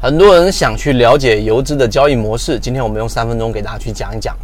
[0.00, 4.36] 很多人想去了解游资的交易模式，今天我们用三分钟给大家去讲一讲。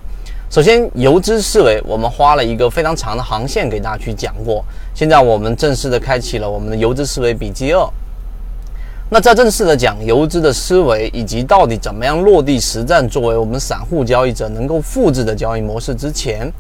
[0.51, 4.65] 首先，游资思维，我们花了一个非常长的航线给大家去讲过。
[4.95, 7.89] 现在我们正式的开启了我们的游资思维笔记二。
[9.09, 16.53] 那在正式的讲游资的思维以及到底怎么样落地实战，作为我们散户交易者能够复制的交易模式之前，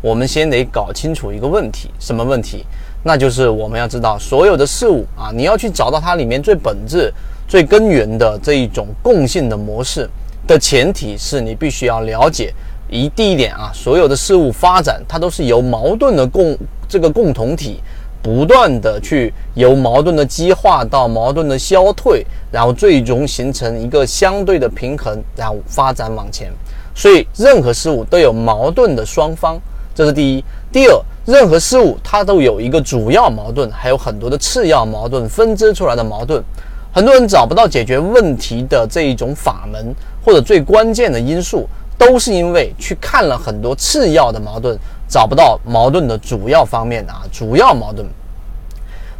[0.00, 2.64] 我们先得搞清楚一个问题，什么问题？
[3.02, 7.12] 那就是我们要知道所有的事物啊，你要去找到它里面最本质。
[7.48, 10.10] 最根源的这一种共性的模式
[10.48, 12.52] 的前提是你必须要了解
[12.90, 17.80] 一第一点啊，所有的事物发展它都是由矛盾的共这个共同体
[18.20, 26.50] 不断的去由矛盾的激化到矛盾的消退，然后最终形成一个相对的平衡，然后发展往前。
[26.96, 29.56] 所以任何事物都有矛盾的双方，
[29.96, 30.44] 这是第一。
[30.70, 36.44] 第二，任何事物它都有一个主要矛盾，还有很多的次要矛盾分支出来的矛盾。
[36.92, 48.06] 很多人找不到解决问题的这一种法门，或者最关键的因素，都是因为去看了很多次要的矛盾，找不到矛盾的主要方面啊，主要矛盾。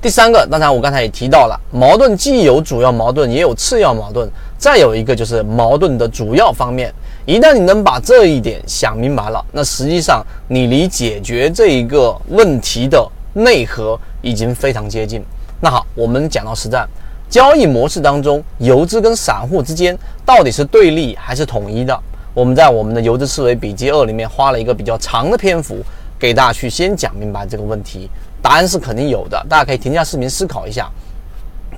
[0.06, 6.94] 第三个，当然我刚才也提到了，矛盾既有主要矛盾，也有次要矛盾，再有一个就是矛盾的主要方面。
[7.24, 15.20] 一旦你能把这一点想明白了，那实际上你离解决这一个问题的内核已经非常接近。
[15.60, 16.88] 那好，我们讲到实战。
[17.28, 22.00] 交易模式当中，游资跟散户之间到底是对立还是统一的？
[22.32, 25.78] 我们在我们的游资思维笔记二里面花了一个比较长的篇幅，
[26.18, 28.10] 给大家去先讲明白这个问题。
[28.42, 30.88] 答案是肯定有的，大家可以停下视频思考一下。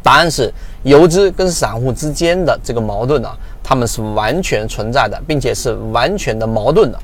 [0.02, 6.98] 答案是游资跟散户之间的这个矛盾啊，他们是完全存在的，并且是完全的矛盾的。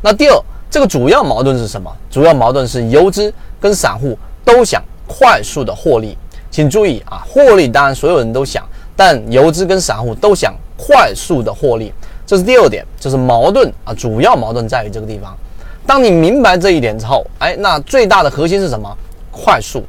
[0.00, 1.90] 那第二，这个主要矛盾是什么？
[2.10, 6.16] 主要矛盾是游资跟散户都想快速的获利。
[6.50, 8.64] 请注意啊，获利当然所有人都想，
[8.96, 11.92] 但游资跟散户都想快速的获利，
[12.26, 15.36] 这是第二点，就是矛盾啊，主要矛盾在于这个地方。
[15.88, 18.94] 当你明白这一点之后，哎，那最大的核心是什么？
[19.30, 19.82] 快速。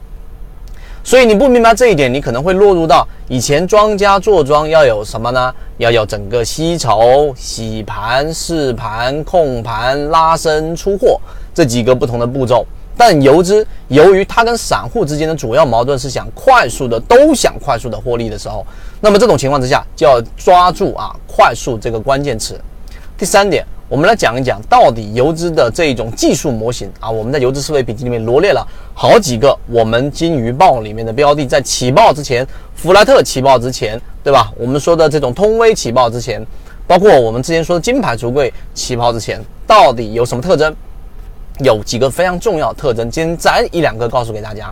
[1.03, 5.53] 所以你不明白这一点，你可能会落入到以前庄家做庄要有什么呢？
[5.77, 11.19] 要有整个吸筹、洗盘、试盘、控盘、拉升、出货
[11.53, 12.65] 这几个不同的步骤。
[12.95, 18.65] 但游资由于它跟散户之间的主要矛盾是想快速的都想快速的获利的时候，
[19.01, 22.57] 那么这种情况之下就要抓住啊快速这个关键词。
[23.17, 32.45] 第三点，我们来讲一讲到底游资的这种技术模型啊，我们在游资思维笔记里面罗列了好几个我们金鱼报里面的标的，在起爆之前，
[32.75, 34.53] 弗莱特起爆之前，对吧？
[34.57, 36.39] 我们说的这种通威起爆之前，
[36.85, 40.71] 包括我们之前说的金牌橱柜起爆之前，到底有什么特征？
[41.61, 44.71] 有几个非常重要特征，今天摘一两个告诉给大家。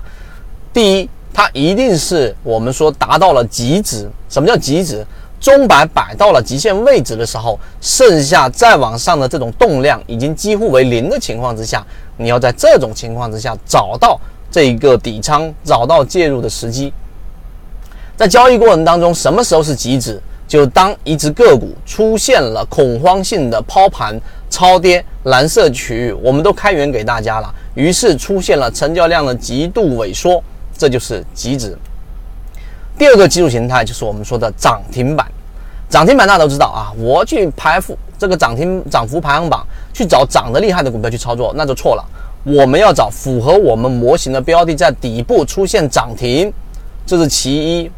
[0.71, 4.07] 第一，它一定是我们说达到了极值。
[4.29, 5.03] 什么叫极值？
[5.39, 11.85] 钟摆摆到了极限位置的时候，剩下再往上的这种动量已经几乎为零的情况之下，
[12.17, 16.91] 你要在这种情况之下找到这一个底仓，找到介入的时机。
[18.15, 20.21] 在交易过程当中，什么时候是极值？
[20.47, 24.19] 就当一只个股出现了恐慌性的抛盘。
[24.49, 30.41] 超跌蓝色区域，我们都开源给大家了，于是出现了成交量的极度萎缩，
[30.77, 31.77] 这就是极值。
[32.97, 35.27] 第二个技术形态就是我们说的涨停板，
[35.87, 42.03] 涨停板大家都知道啊，我去排幅这个涨停涨幅排行榜去找涨得厉害的股票去操作，那就错了。
[42.43, 46.51] 我们要找符合我们模型的标的，在底部出现涨停，
[47.05, 47.91] 这是其一，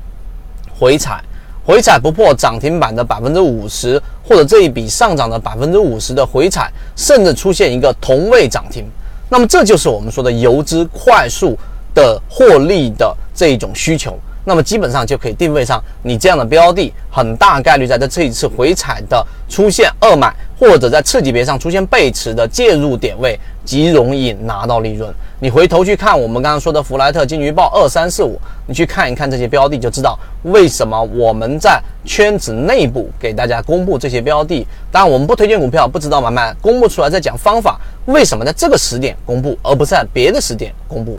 [0.78, 1.24] 回踩。
[1.66, 8.84] 回踩不破涨停板的百分之五十，或者这一笔上涨的百分之五十的回踩，甚至出现一个同位涨停，
[9.30, 11.56] 那么这就是我们说的游资快速
[11.94, 14.18] 的获利的这一种需求。
[14.50, 25.14] 那么基本上就可以定位上，你这样的标的很大概率在这这一次回踩的出现二买，或者在次级别上出现背驰的介入点位，极容易拿到利润。
[25.40, 34.66] 你回头去看我们刚刚说的弗莱特金鱼报二三四五，你去看一看这些标的，就知道为什么我们在圈子内部给大家公布这些标的。
[34.92, 37.80] 当然，我们不推荐股票，不知道买卖，公布出来再讲方法。
[38.08, 41.16] 为什么在这个时点公布，而不是在别的时点公布？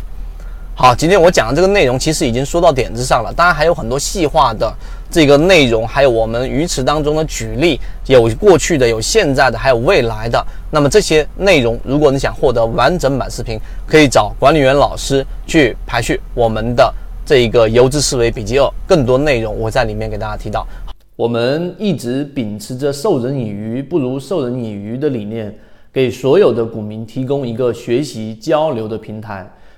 [0.82, 4.74] 好，今天我讲的这个内容其实已经说到点子上了，当然还有很多细化的
[5.10, 10.42] 这个内容，还有我们鱼池当中的举例，有过去的，有现在的，还有未来的。
[10.70, 16.90] 那么这些内容，如果你想获得完整版视频，可以找管理员老师去排序我们的
[17.26, 20.66] 这一个游资思维笔记二，更多内容我在里面给大家提到。
[21.14, 25.54] 我们一直秉持着授人以鱼不如授人以渔的理念，
[25.92, 29.46] 给所有的股民提供一个学习交流的平台。